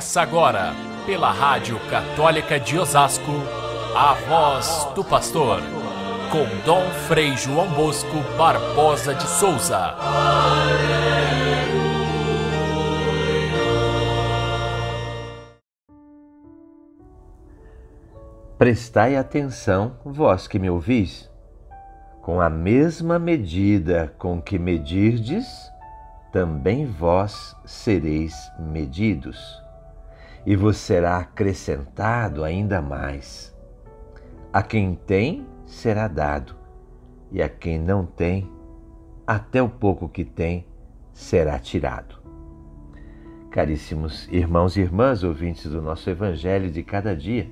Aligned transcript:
Começa 0.00 0.22
agora, 0.22 0.72
pela 1.04 1.30
Rádio 1.30 1.78
Católica 1.90 2.58
de 2.58 2.78
Osasco, 2.78 3.32
a 3.94 4.14
voz 4.14 4.88
do 4.94 5.04
pastor, 5.04 5.60
com 6.32 6.46
Dom 6.64 6.88
Frei 7.06 7.36
João 7.36 7.68
Bosco 7.74 8.16
Barbosa 8.38 9.14
de 9.14 9.24
Souza. 9.24 9.94
Prestai 18.56 19.16
atenção, 19.16 19.96
vós 20.02 20.48
que 20.48 20.58
me 20.58 20.70
ouvis, 20.70 21.30
com 22.22 22.40
a 22.40 22.48
mesma 22.48 23.18
medida 23.18 24.14
com 24.18 24.40
que 24.40 24.58
medirdes, 24.58 25.46
também 26.32 26.86
vós 26.86 27.54
sereis 27.66 28.34
medidos, 28.58 29.62
e 30.44 30.56
vos 30.56 30.76
será 30.76 31.18
acrescentado 31.18 32.44
ainda 32.44 32.80
mais. 32.80 33.54
A 34.52 34.62
quem 34.62 34.94
tem, 34.94 35.46
será 35.66 36.08
dado, 36.08 36.56
e 37.30 37.42
a 37.42 37.48
quem 37.48 37.78
não 37.78 38.04
tem, 38.04 38.50
até 39.26 39.62
o 39.62 39.68
pouco 39.68 40.08
que 40.08 40.24
tem, 40.24 40.66
será 41.12 41.58
tirado. 41.58 42.18
Caríssimos 43.50 44.28
irmãos 44.30 44.76
e 44.76 44.80
irmãs, 44.80 45.22
ouvintes 45.22 45.70
do 45.70 45.82
nosso 45.82 46.08
Evangelho 46.08 46.70
de 46.70 46.82
cada 46.82 47.14
dia, 47.14 47.48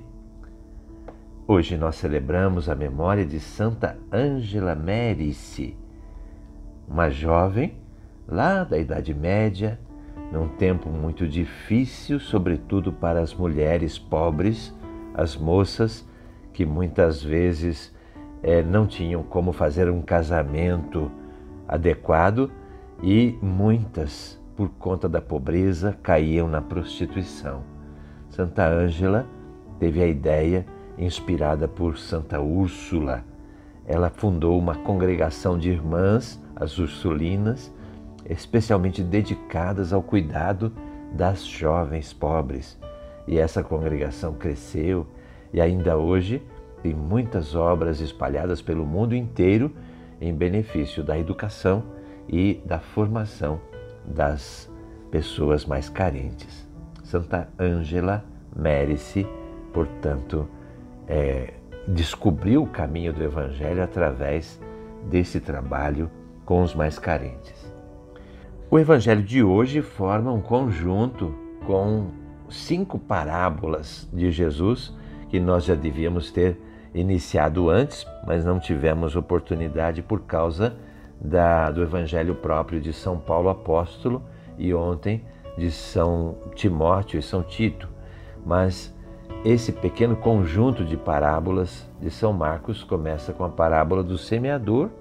hoje 1.47 1.77
nós 1.77 1.95
celebramos 1.95 2.69
a 2.69 2.75
memória 2.75 3.25
de 3.25 3.39
Santa 3.39 3.97
Ângela 4.11 4.75
Mérice, 4.75 5.77
uma 6.87 7.09
jovem 7.09 7.77
lá 8.27 8.63
da 8.63 8.77
Idade 8.77 9.13
Média, 9.13 9.79
num 10.31 10.47
tempo 10.47 10.89
muito 10.89 11.27
difícil, 11.27 12.19
sobretudo 12.19 12.91
para 12.93 13.19
as 13.19 13.33
mulheres 13.33 13.97
pobres, 13.97 14.73
as 15.13 15.35
moças 15.35 16.07
que 16.53 16.65
muitas 16.65 17.23
vezes 17.23 17.93
é, 18.43 18.61
não 18.61 18.85
tinham 18.85 19.23
como 19.23 19.51
fazer 19.51 19.89
um 19.89 20.01
casamento 20.01 21.11
adequado 21.67 22.51
e 23.01 23.37
muitas, 23.41 24.39
por 24.55 24.69
conta 24.69 25.07
da 25.07 25.21
pobreza, 25.21 25.97
caíam 26.03 26.47
na 26.47 26.61
prostituição. 26.61 27.63
Santa 28.29 28.67
Ângela 28.67 29.25
teve 29.79 30.01
a 30.01 30.07
ideia, 30.07 30.65
inspirada 30.97 31.67
por 31.67 31.97
Santa 31.97 32.39
Úrsula. 32.41 33.23
Ela 33.85 34.09
fundou 34.09 34.59
uma 34.59 34.75
congregação 34.75 35.57
de 35.57 35.69
irmãs, 35.69 36.41
as 36.55 36.77
Ursulinas, 36.77 37.73
especialmente 38.29 39.01
dedicadas 39.03 39.91
ao 39.91 40.03
cuidado 40.03 40.71
das 41.11 41.45
jovens 41.45 42.13
pobres. 42.13 42.77
E 43.27 43.37
essa 43.37 43.63
congregação 43.63 44.33
cresceu 44.33 45.07
e 45.51 45.59
ainda 45.59 45.97
hoje 45.97 46.41
tem 46.81 46.93
muitas 46.93 47.55
obras 47.55 47.99
espalhadas 47.99 48.61
pelo 48.61 48.85
mundo 48.85 49.15
inteiro 49.15 49.71
em 50.21 50.33
benefício 50.33 51.03
da 51.03 51.17
educação 51.17 51.83
e 52.27 52.61
da 52.65 52.79
formação 52.79 53.59
das 54.05 54.69
pessoas 55.11 55.65
mais 55.65 55.89
carentes. 55.89 56.67
Santa 57.03 57.49
Ângela 57.59 58.23
Mérice, 58.55 59.27
portanto, 59.73 60.47
é, 61.07 61.53
o 62.57 62.67
caminho 62.67 63.11
do 63.11 63.23
Evangelho 63.23 63.83
através 63.83 64.59
desse 65.09 65.39
trabalho 65.39 66.09
com 66.45 66.61
os 66.61 66.75
mais 66.75 66.99
carentes. 66.99 67.68
O 68.71 68.77
Evangelho 68.77 69.23
de 69.23 69.41
hoje 69.41 69.81
forma 69.81 70.31
um 70.31 70.41
conjunto 70.41 71.33
com 71.65 72.11
cinco 72.51 72.99
parábolas 72.99 74.07
de 74.13 74.29
Jesus 74.29 74.95
que 75.27 75.39
nós 75.39 75.65
já 75.65 75.73
devíamos 75.73 76.31
ter 76.31 76.55
iniciado 76.93 77.67
antes, 77.67 78.05
mas 78.27 78.45
não 78.45 78.59
tivemos 78.59 79.15
oportunidade 79.15 80.03
por 80.03 80.21
causa 80.21 80.75
da, 81.19 81.71
do 81.71 81.81
Evangelho 81.81 82.35
próprio 82.35 82.79
de 82.79 82.93
São 82.93 83.17
Paulo 83.17 83.49
Apóstolo 83.49 84.21
e 84.55 84.71
ontem 84.71 85.25
de 85.57 85.71
São 85.71 86.37
Timóteo 86.53 87.17
e 87.17 87.23
São 87.23 87.41
Tito. 87.41 87.89
Mas 88.45 88.95
esse 89.43 89.71
pequeno 89.71 90.15
conjunto 90.15 90.85
de 90.85 90.95
parábolas 90.95 91.89
de 91.99 92.11
São 92.11 92.33
Marcos 92.33 92.83
começa 92.83 93.33
com 93.33 93.43
a 93.43 93.49
parábola 93.49 94.03
do 94.03 94.15
semeador, 94.15 94.91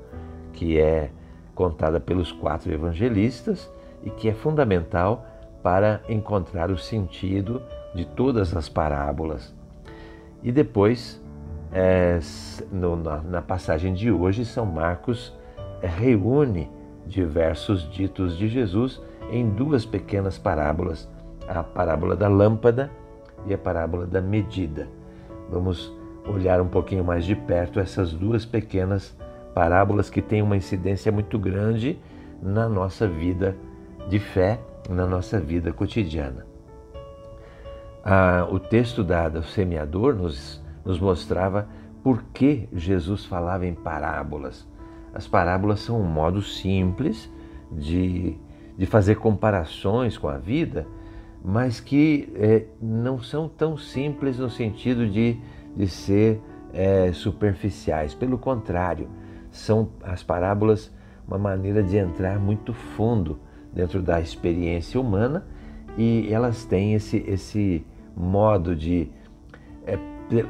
que 0.55 0.79
é 0.81 1.11
contada 1.59 1.99
pelos 1.99 2.31
quatro 2.31 2.73
evangelistas 2.73 3.69
e 4.05 4.11
que 4.11 4.29
é 4.29 4.33
fundamental 4.33 5.27
para 5.61 6.01
encontrar 6.09 6.71
o 6.71 6.79
sentido 6.79 7.61
de 7.93 8.05
todas 8.05 8.57
as 8.57 8.69
parábolas. 8.69 9.53
E 10.41 10.53
depois, 10.53 11.21
é, 11.73 12.21
no, 12.71 12.95
na, 12.95 13.17
na, 13.23 13.43
passagem 13.43 13.93
de 13.93 14.09
hoje, 14.09 14.45
São 14.45 14.65
Marcos 14.65 15.37
é, 15.83 15.89
reúne 15.89 16.71
diversos 17.05 17.91
ditos 17.91 18.39
de 18.39 18.47
Jesus 18.47 19.03
em 19.29 19.51
duas 19.51 19.85
pequenas 19.85 20.39
parábolas: 20.39 21.11
a 21.49 21.65
parábola 21.65 22.15
da 22.15 22.29
lâmpada 22.29 22.89
e 23.49 23.53
a 23.53 23.59
parábola 23.59 24.07
da 24.07 24.21
medida. 24.21 24.87
Vamos 25.51 25.93
olhar 26.25 26.61
um 26.61 26.69
pouquinho 26.69 27.03
mais 27.03 27.25
de 27.25 27.35
perto 27.35 27.81
essas 27.81 28.13
duas 28.13 28.45
pequenas 28.47 29.11
parábolas 29.11 29.28
que 30.11 30.23
têm 30.23 30.43
uma 30.43 30.57
incidência 30.57 31.11
muito 31.11 31.39
grande 31.39 31.99
na 32.43 32.69
nossa 32.69 33.07
vida 33.07 33.57
de 34.09 34.19
fé, 34.19 34.61
na 34.89 35.07
nossa 35.07 35.41
vida 35.41 35.73
cotidiana. 35.73 36.47
Ah, 38.05 38.47
o 38.51 38.59
texto 38.59 39.03
da, 39.03 39.29
do 39.29 39.43
semeador 39.43 40.15
nos, 40.15 40.63
nos 40.85 40.99
mostrava 40.99 41.69
por 42.03 42.23
que 42.33 42.69
Jesus 42.73 43.25
falava 43.25 43.67
em 43.67 43.75
parábolas. 43.75 44.67
As 45.13 45.27
parábolas 45.27 45.81
são 45.81 46.01
um 46.01 46.07
modo 46.07 46.41
simples 46.41 47.31
de, 47.71 48.37
de 48.77 48.87
fazer 48.87 49.17
comparações 49.17 50.17
com 50.17 50.29
a 50.29 50.39
vida, 50.39 50.87
mas 51.45 51.81
que 51.81 52.33
é, 52.37 52.65
não 52.81 53.21
são 53.21 53.49
tão 53.49 53.77
simples 53.77 54.39
no 54.39 54.49
sentido 54.49 55.09
de, 55.09 55.37
de 55.77 55.87
ser 55.87 56.41
é, 56.73 57.13
superficiais. 57.13 58.15
Pelo 58.15 58.39
contrário, 58.39 59.09
são 59.51 59.91
as 60.03 60.23
parábolas 60.23 60.93
uma 61.27 61.39
maneira 61.39 61.83
de 61.83 61.97
entrar 61.97 62.39
muito 62.39 62.73
fundo 62.73 63.39
dentro 63.73 64.01
da 64.01 64.21
experiência 64.21 65.01
humana 65.01 65.47
e 65.97 66.33
elas 66.33 66.65
têm 66.65 66.95
esse, 66.95 67.19
esse 67.27 67.85
modo 68.17 68.75
de 68.75 69.11
é, 69.87 69.99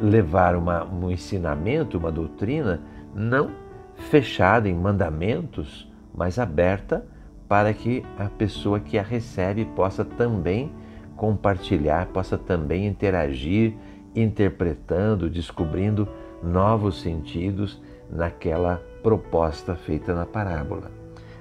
levar 0.01 0.55
uma, 0.55 0.85
um 0.85 1.11
ensinamento, 1.11 1.99
uma 1.99 2.13
doutrina, 2.13 2.81
não 3.15 3.51
fechada 3.97 4.69
em 4.69 4.75
mandamentos, 4.75 5.91
mas 6.15 6.39
aberta 6.39 7.05
para 7.49 7.73
que 7.73 8.05
a 8.19 8.27
pessoa 8.27 8.79
que 8.79 8.99
a 8.99 9.03
recebe 9.03 9.65
possa 9.65 10.05
também 10.05 10.71
compartilhar, 11.17 12.07
possa 12.07 12.39
também 12.39 12.87
interagir, 12.87 13.75
interpretando, 14.15 15.29
descobrindo 15.29 16.09
novos 16.43 17.01
sentidos 17.01 17.83
naquela 18.11 18.83
proposta 19.03 19.75
feita 19.75 20.15
na 20.15 20.27
parábola. 20.27 20.91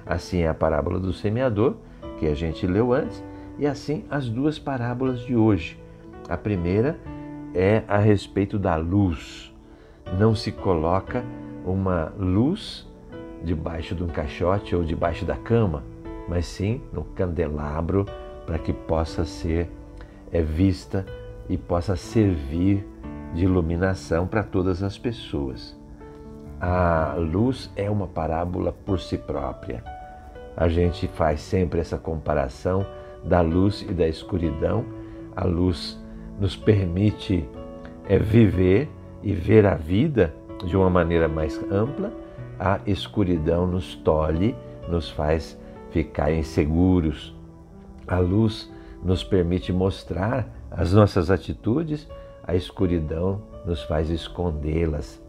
Assim 0.06 0.40
é 0.40 0.48
a 0.48 0.54
parábola 0.54 0.98
do 0.98 1.12
semeador, 1.12 1.76
que 2.18 2.26
a 2.26 2.34
gente 2.34 2.66
leu 2.66 2.92
antes, 2.92 3.22
e 3.58 3.66
assim 3.66 4.04
as 4.10 4.28
duas 4.28 4.58
parábolas 4.58 5.20
de 5.20 5.36
hoje. 5.36 5.78
A 6.28 6.36
primeira 6.36 6.98
é 7.54 7.82
a 7.88 7.98
respeito 7.98 8.58
da 8.58 8.76
luz. 8.76 9.54
Não 10.18 10.34
se 10.34 10.52
coloca 10.52 11.24
uma 11.64 12.12
luz 12.18 12.86
debaixo 13.42 13.94
de 13.94 14.02
um 14.02 14.08
caixote 14.08 14.74
ou 14.74 14.82
debaixo 14.82 15.24
da 15.24 15.36
cama, 15.36 15.84
mas 16.28 16.46
sim 16.46 16.80
no 16.92 17.04
candelabro 17.04 18.06
para 18.46 18.58
que 18.58 18.72
possa 18.72 19.24
ser 19.24 19.70
é, 20.32 20.40
vista 20.40 21.04
e 21.48 21.56
possa 21.56 21.96
servir 21.96 22.86
de 23.34 23.44
iluminação 23.44 24.26
para 24.26 24.42
todas 24.42 24.82
as 24.82 24.98
pessoas. 24.98 25.77
A 26.60 27.14
luz 27.16 27.70
é 27.76 27.88
uma 27.88 28.08
parábola 28.08 28.72
por 28.72 28.98
si 28.98 29.16
própria. 29.16 29.84
A 30.56 30.66
gente 30.66 31.06
faz 31.06 31.40
sempre 31.40 31.78
essa 31.78 31.96
comparação 31.96 32.84
da 33.24 33.40
luz 33.40 33.82
e 33.88 33.92
da 33.92 34.08
escuridão. 34.08 34.84
A 35.36 35.44
luz 35.44 35.96
nos 36.40 36.56
permite 36.56 37.48
é, 38.08 38.18
viver 38.18 38.90
e 39.22 39.32
ver 39.32 39.66
a 39.66 39.76
vida 39.76 40.34
de 40.64 40.76
uma 40.76 40.90
maneira 40.90 41.28
mais 41.28 41.62
ampla. 41.70 42.12
A 42.58 42.80
escuridão 42.86 43.64
nos 43.64 43.94
tolhe, 43.94 44.56
nos 44.88 45.08
faz 45.08 45.56
ficar 45.92 46.32
inseguros. 46.32 47.36
A 48.04 48.18
luz 48.18 48.68
nos 49.00 49.22
permite 49.22 49.72
mostrar 49.72 50.48
as 50.72 50.92
nossas 50.92 51.30
atitudes, 51.30 52.08
a 52.42 52.56
escuridão 52.56 53.42
nos 53.64 53.84
faz 53.84 54.10
escondê-las. 54.10 55.22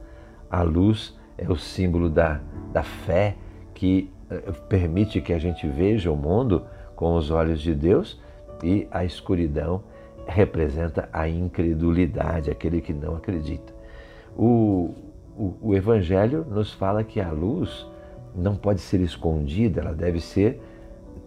A 0.50 0.64
luz 0.64 1.19
é 1.40 1.52
o 1.52 1.56
símbolo 1.56 2.10
da, 2.10 2.42
da 2.74 2.84
fé 2.84 3.36
que 3.74 4.12
eh, 4.30 4.52
permite 4.68 5.22
que 5.22 5.34
a 5.34 5.40
gente 5.40 5.68
veja 5.68 6.12
o 6.12 6.16
mundo 6.16 6.64
com 6.96 7.16
os 7.16 7.32
olhos 7.32 7.62
de 7.62 7.74
Deus 7.74 8.20
e 8.64 8.88
a 8.92 9.06
escuridão 9.06 9.82
representa 10.28 11.10
a 11.14 11.28
incredulidade, 11.28 12.52
aquele 12.52 12.82
que 12.82 12.94
não 12.94 13.16
acredita. 13.16 13.74
O, 14.38 14.94
o, 15.38 15.56
o 15.62 15.76
Evangelho 15.76 16.46
nos 16.50 16.74
fala 16.74 17.04
que 17.04 17.20
a 17.20 17.32
luz 17.32 17.88
não 18.36 18.56
pode 18.56 18.82
ser 18.82 19.00
escondida, 19.00 19.82
ela 19.82 19.94
deve 19.94 20.20
ser 20.20 20.62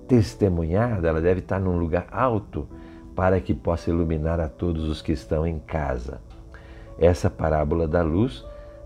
testemunhada, 0.06 1.08
ela 1.08 1.20
deve 1.20 1.40
estar 1.40 1.58
num 1.58 1.78
lugar 1.78 2.06
alto 2.12 2.68
para 3.16 3.40
que 3.40 3.54
possa 3.54 3.90
iluminar 3.90 4.40
a 4.40 4.48
todos 4.48 4.84
os 4.84 5.02
que 5.02 5.12
estão 5.12 5.46
em 5.46 5.58
casa. 5.58 6.20
Essa 6.98 7.28
parábola 7.30 7.88
da 7.88 8.02
luz, 8.02 8.44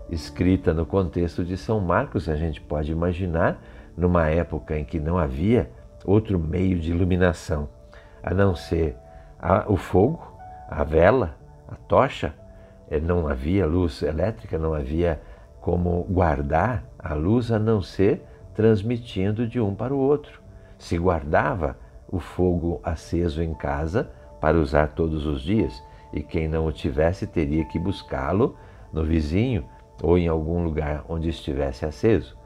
escrita 0.09 0.73
no 0.73 0.85
contexto 0.85 1.43
de 1.43 1.57
São 1.57 1.79
Marcos, 1.79 2.29
a 2.29 2.35
gente 2.35 2.61
pode 2.61 2.91
imaginar 2.91 3.61
numa 3.95 4.27
época 4.29 4.77
em 4.77 4.85
que 4.85 4.99
não 4.99 5.17
havia 5.17 5.69
outro 6.05 6.39
meio 6.39 6.79
de 6.79 6.91
iluminação 6.91 7.69
a 8.23 8.33
não 8.33 8.55
ser 8.55 8.95
a, 9.39 9.71
o 9.71 9.77
fogo, 9.77 10.31
a 10.69 10.83
vela, 10.83 11.35
a 11.67 11.75
tocha. 11.75 12.33
Eh, 12.89 12.99
não 12.99 13.27
havia 13.27 13.65
luz 13.65 14.01
elétrica, 14.01 14.57
não 14.57 14.73
havia 14.73 15.21
como 15.61 16.03
guardar 16.09 16.83
a 16.97 17.13
luz 17.13 17.51
a 17.51 17.59
não 17.59 17.81
ser 17.81 18.23
transmitindo 18.53 19.47
de 19.47 19.59
um 19.59 19.75
para 19.75 19.93
o 19.93 19.97
outro. 19.97 20.41
Se 20.77 20.97
guardava 20.97 21.77
o 22.09 22.19
fogo 22.19 22.79
aceso 22.83 23.43
em 23.43 23.53
casa 23.53 24.09
para 24.39 24.57
usar 24.57 24.89
todos 24.89 25.25
os 25.25 25.41
dias, 25.41 25.83
e 26.13 26.23
quem 26.23 26.47
não 26.47 26.65
o 26.65 26.71
tivesse 26.71 27.27
teria 27.27 27.65
que 27.65 27.77
buscá-lo 27.77 28.55
no 28.93 29.03
vizinho 29.03 29.65
ou 30.01 30.17
em 30.17 30.27
algum 30.27 30.63
lugar 30.63 31.03
onde 31.07 31.29
estivesse 31.29 31.85
aceso. 31.85 32.37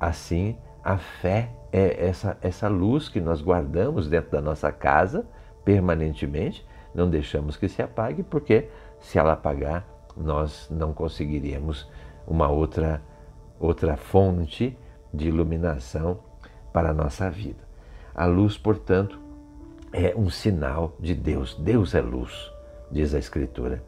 Assim, 0.00 0.56
a 0.82 0.96
fé 0.96 1.50
é 1.72 2.06
essa, 2.06 2.38
essa 2.40 2.68
luz 2.68 3.08
que 3.08 3.20
nós 3.20 3.42
guardamos 3.42 4.08
dentro 4.08 4.30
da 4.30 4.40
nossa 4.40 4.72
casa 4.72 5.26
permanentemente, 5.64 6.66
não 6.94 7.10
deixamos 7.10 7.56
que 7.56 7.68
se 7.68 7.82
apague, 7.82 8.22
porque 8.22 8.68
se 9.00 9.18
ela 9.18 9.34
apagar, 9.34 9.86
nós 10.16 10.66
não 10.70 10.92
conseguiríamos 10.92 11.88
uma 12.26 12.48
outra, 12.48 13.02
outra 13.60 13.96
fonte 13.96 14.76
de 15.12 15.28
iluminação 15.28 16.20
para 16.72 16.90
a 16.90 16.94
nossa 16.94 17.30
vida. 17.30 17.68
A 18.14 18.24
luz, 18.24 18.56
portanto, 18.56 19.20
é 19.92 20.14
um 20.16 20.28
sinal 20.28 20.96
de 20.98 21.14
Deus. 21.14 21.54
Deus 21.54 21.94
é 21.94 22.00
luz, 22.00 22.50
diz 22.90 23.14
a 23.14 23.18
Escritura. 23.18 23.82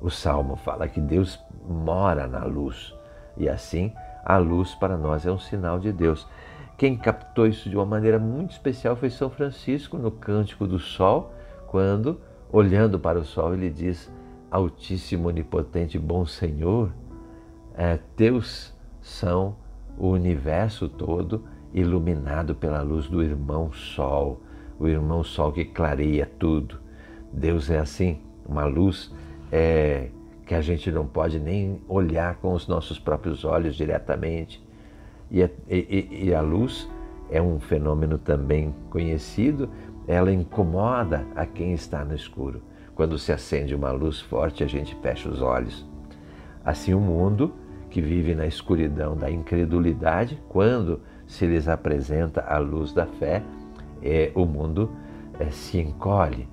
O 0.00 0.10
Salmo 0.10 0.56
fala 0.56 0.88
que 0.88 1.00
Deus 1.00 1.38
mora 1.68 2.26
na 2.26 2.44
luz 2.44 2.94
e 3.36 3.48
assim 3.48 3.92
a 4.24 4.36
luz 4.38 4.74
para 4.74 4.96
nós 4.96 5.26
é 5.26 5.32
um 5.32 5.38
sinal 5.38 5.78
de 5.78 5.92
Deus. 5.92 6.26
Quem 6.76 6.96
captou 6.96 7.46
isso 7.46 7.68
de 7.68 7.76
uma 7.76 7.84
maneira 7.84 8.18
muito 8.18 8.52
especial 8.52 8.96
foi 8.96 9.10
São 9.10 9.28
Francisco 9.28 9.98
no 9.98 10.10
Cântico 10.10 10.66
do 10.66 10.78
Sol, 10.78 11.34
quando, 11.66 12.20
olhando 12.50 12.98
para 12.98 13.18
o 13.18 13.24
sol, 13.24 13.54
ele 13.54 13.70
diz: 13.70 14.10
Altíssimo, 14.50 15.28
onipotente, 15.28 15.98
bom 15.98 16.24
Senhor, 16.24 16.90
é, 17.74 17.98
teus 18.16 18.74
são 19.00 19.56
o 19.98 20.08
universo 20.08 20.88
todo 20.88 21.44
iluminado 21.72 22.54
pela 22.54 22.82
luz 22.82 23.06
do 23.08 23.22
irmão 23.22 23.72
Sol, 23.72 24.40
o 24.78 24.88
irmão 24.88 25.22
Sol 25.22 25.52
que 25.52 25.64
clareia 25.64 26.30
tudo. 26.38 26.80
Deus 27.32 27.70
é 27.70 27.78
assim, 27.78 28.20
uma 28.46 28.64
luz 28.64 29.14
é, 29.50 30.08
que 30.46 30.54
a 30.54 30.60
gente 30.60 30.90
não 30.90 31.06
pode 31.06 31.38
nem 31.38 31.80
olhar 31.88 32.36
com 32.36 32.52
os 32.52 32.66
nossos 32.66 32.98
próprios 32.98 33.44
olhos 33.44 33.76
diretamente. 33.76 34.62
E, 35.30 35.42
e, 35.68 36.26
e 36.26 36.34
a 36.34 36.40
luz 36.40 36.88
é 37.30 37.40
um 37.40 37.60
fenômeno 37.60 38.18
também 38.18 38.74
conhecido, 38.90 39.68
ela 40.06 40.32
incomoda 40.32 41.24
a 41.36 41.46
quem 41.46 41.72
está 41.72 42.04
no 42.04 42.14
escuro. 42.14 42.62
Quando 42.94 43.18
se 43.18 43.32
acende 43.32 43.74
uma 43.74 43.92
luz 43.92 44.20
forte, 44.20 44.64
a 44.64 44.66
gente 44.66 44.94
fecha 44.96 45.28
os 45.28 45.40
olhos. 45.40 45.86
Assim, 46.64 46.92
o 46.92 47.00
mundo 47.00 47.54
que 47.88 48.00
vive 48.00 48.34
na 48.34 48.46
escuridão 48.46 49.16
da 49.16 49.30
incredulidade, 49.30 50.38
quando 50.48 51.00
se 51.26 51.46
lhes 51.46 51.68
apresenta 51.68 52.42
a 52.42 52.58
luz 52.58 52.92
da 52.92 53.06
fé, 53.06 53.42
é, 54.02 54.30
o 54.34 54.44
mundo 54.44 54.90
é, 55.38 55.50
se 55.50 55.78
encolhe, 55.78 56.48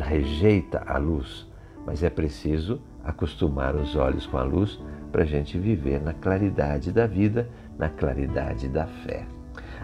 rejeita 0.00 0.82
a 0.86 0.98
luz. 0.98 1.45
Mas 1.86 2.02
é 2.02 2.10
preciso 2.10 2.80
acostumar 3.04 3.76
os 3.76 3.94
olhos 3.94 4.26
com 4.26 4.36
a 4.36 4.42
luz 4.42 4.80
para 5.12 5.22
a 5.22 5.26
gente 5.26 5.56
viver 5.56 6.02
na 6.02 6.12
claridade 6.12 6.92
da 6.92 7.06
vida, 7.06 7.48
na 7.78 7.88
claridade 7.88 8.68
da 8.68 8.86
fé. 8.86 9.24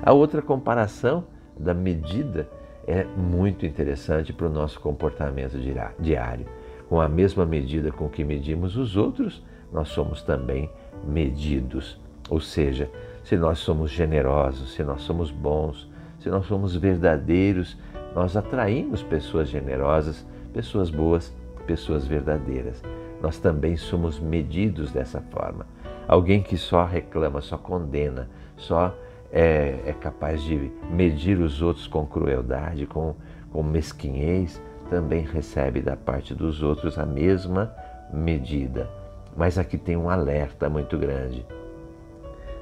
A 0.03 0.13
outra 0.13 0.43
comparação 0.43 1.25
da 1.57 1.73
medida 1.73 2.49
é 2.87 3.05
muito 3.05 3.65
interessante 3.65 4.33
para 4.33 4.47
o 4.47 4.53
nosso 4.53 4.81
comportamento 4.81 5.57
diário. 6.01 6.47
Com 6.89 7.01
a 7.01 7.09
mesma 7.09 7.47
medida 7.47 7.93
com 7.93 8.09
que 8.09 8.25
medimos 8.25 8.77
os 8.77 8.97
outros, 8.97 9.43
nós 9.73 9.89
somos 9.89 10.23
também 10.23 10.69
medidos. 11.07 11.99
Ou 12.29 12.41
seja, 12.41 12.91
se 13.23 13.37
nós 13.37 13.61
somos 13.61 13.91
generosos, 13.91 14.75
se 14.75 14.83
nós 14.83 15.03
somos 15.03 15.31
bons, 15.31 15.89
se 16.19 16.29
nós 16.29 16.47
somos 16.47 16.77
verdadeiros, 16.77 17.79
nós 18.15 18.37
atraímos 18.37 19.03
pessoas 19.03 19.49
generosas, 19.49 20.27
pessoas 20.53 20.91
boas, 20.91 21.35
pessoas 21.63 22.07
verdadeiras. 22.07 22.83
Nós 23.21 23.39
também 23.39 23.77
somos 23.77 24.19
medidos 24.19 24.93
dessa 24.93 25.21
forma. 25.21 25.67
Alguém 26.07 26.43
que 26.43 26.57
só 26.57 26.85
reclama, 26.85 27.41
só 27.41 27.57
condena, 27.57 28.29
só 28.57 28.95
é, 29.31 29.79
é 29.87 29.93
capaz 29.93 30.43
de 30.43 30.71
medir 30.91 31.39
os 31.39 31.63
outros 31.63 31.87
com 31.87 32.05
crueldade, 32.07 32.87
com, 32.87 33.15
com 33.51 33.63
mesquinhez, 33.63 34.61
também 34.91 35.25
recebe 35.25 35.81
da 35.81 35.97
parte 35.97 36.35
dos 36.35 36.63
outros 36.63 36.99
a 36.99 37.07
mesma 37.07 37.75
medida. 38.13 38.91
Mas 39.37 39.57
aqui 39.57 39.79
tem 39.79 39.97
um 39.97 40.11
alerta 40.11 40.69
muito 40.69 40.99
grande. 40.99 41.47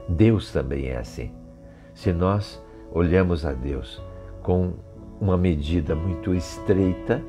Deus 0.09 0.53
também 0.53 0.89
é 0.89 0.99
assim. 0.99 1.33
Se 1.95 2.13
nós 2.13 2.63
olhamos 2.93 3.45
a 3.45 3.53
Deus 3.53 4.01
com 4.43 4.75
uma 5.21 5.37
medida 5.37 5.95
muito 5.95 6.35
estreita, 6.35 7.23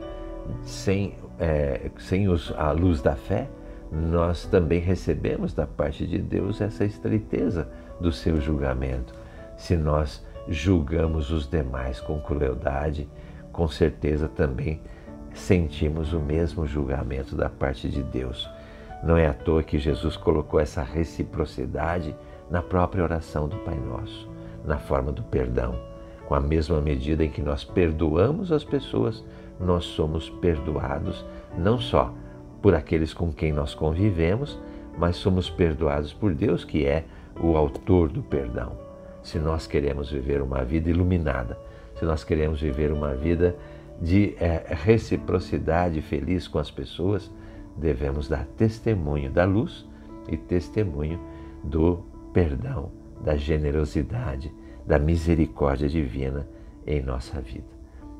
sem, 0.63 1.15
é, 1.41 1.89
sem 1.97 2.29
os, 2.29 2.53
a 2.55 2.71
luz 2.71 3.01
da 3.01 3.15
fé, 3.15 3.49
nós 3.91 4.45
também 4.45 4.79
recebemos 4.79 5.53
da 5.55 5.65
parte 5.65 6.05
de 6.05 6.19
Deus 6.19 6.61
essa 6.61 6.85
estreiteza 6.85 7.67
do 7.99 8.11
seu 8.11 8.39
julgamento. 8.39 9.13
Se 9.57 9.75
nós 9.75 10.23
julgamos 10.47 11.31
os 11.31 11.49
demais 11.49 11.99
com 11.99 12.21
crueldade, 12.21 13.09
com 13.51 13.67
certeza 13.67 14.27
também 14.27 14.79
sentimos 15.33 16.13
o 16.13 16.19
mesmo 16.19 16.67
julgamento 16.67 17.35
da 17.35 17.49
parte 17.49 17.89
de 17.89 18.03
Deus. 18.03 18.47
Não 19.03 19.17
é 19.17 19.25
à 19.25 19.33
toa 19.33 19.63
que 19.63 19.79
Jesus 19.79 20.15
colocou 20.15 20.59
essa 20.59 20.83
reciprocidade 20.83 22.15
na 22.51 22.61
própria 22.61 23.03
oração 23.03 23.47
do 23.47 23.57
Pai 23.57 23.79
Nosso, 23.79 24.29
na 24.63 24.77
forma 24.77 25.11
do 25.11 25.23
perdão. 25.23 25.75
Com 26.27 26.35
a 26.35 26.39
mesma 26.39 26.79
medida 26.79 27.25
em 27.25 27.31
que 27.31 27.41
nós 27.41 27.63
perdoamos 27.63 28.51
as 28.51 28.63
pessoas, 28.63 29.23
nós 29.59 29.85
somos 29.85 30.29
perdoados 30.29 31.25
não 31.57 31.79
só 31.79 32.13
por 32.61 32.75
aqueles 32.75 33.13
com 33.13 33.31
quem 33.31 33.51
nós 33.51 33.73
convivemos, 33.73 34.59
mas 34.97 35.15
somos 35.15 35.49
perdoados 35.49 36.13
por 36.13 36.33
Deus, 36.33 36.63
que 36.63 36.85
é 36.85 37.05
o 37.41 37.55
autor 37.55 38.09
do 38.09 38.21
perdão. 38.21 38.77
Se 39.23 39.39
nós 39.39 39.67
queremos 39.67 40.11
viver 40.11 40.41
uma 40.41 40.63
vida 40.63 40.89
iluminada, 40.89 41.57
se 41.95 42.05
nós 42.05 42.23
queremos 42.23 42.61
viver 42.61 42.91
uma 42.91 43.13
vida 43.13 43.55
de 44.01 44.35
é, 44.39 44.65
reciprocidade 44.69 46.01
feliz 46.01 46.47
com 46.47 46.57
as 46.57 46.71
pessoas, 46.71 47.31
devemos 47.77 48.27
dar 48.27 48.45
testemunho 48.57 49.31
da 49.31 49.45
luz 49.45 49.87
e 50.27 50.37
testemunho 50.37 51.19
do 51.63 52.03
perdão, 52.33 52.91
da 53.23 53.35
generosidade, 53.35 54.53
da 54.85 54.97
misericórdia 54.97 55.87
divina 55.87 56.47
em 56.85 57.01
nossa 57.01 57.39
vida. 57.39 57.69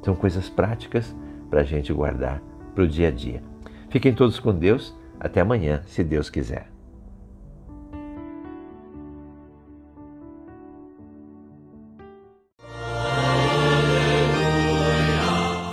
São 0.04 0.16
coisas 0.16 0.50
práticas 0.50 1.16
para 1.50 1.62
a 1.62 1.64
gente 1.64 1.92
guardar 1.92 2.42
para 2.74 2.84
o 2.84 2.88
dia 2.88 3.10
a 3.10 3.12
dia. 3.12 3.42
Fiquem 3.90 4.14
todos 4.14 4.40
com 4.40 4.54
Deus. 4.54 4.96
Até 5.20 5.42
amanhã, 5.42 5.82
se 5.86 6.04
Deus 6.04 6.30
quiser. 6.30 6.68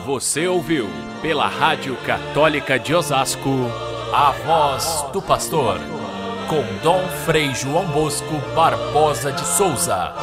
Você 0.04 0.46
ouviu 0.46 0.86
pela 1.22 1.46
Rádio 1.46 1.96
Católica 2.04 2.78
de 2.78 2.94
Osasco 2.94 3.50
a 4.12 4.32
voz 4.32 5.06
do 5.12 5.22
pastor 5.22 5.78
com 6.48 6.62
Dom 6.82 7.06
Frei 7.26 7.54
João 7.54 7.86
Bosco 7.86 8.38
Barbosa 8.54 9.30
de 9.30 9.46
Souza. 9.46 10.14